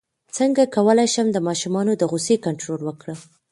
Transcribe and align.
څنګه 0.37 0.63
کولی 0.75 1.07
شم 1.13 1.27
د 1.33 1.37
ماشومانو 1.47 1.91
د 1.97 2.03
غوسې 2.11 2.35
کنټرول 2.45 2.79
وکړم 2.83 3.19